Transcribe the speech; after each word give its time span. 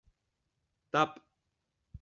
Tap! 0.91 1.15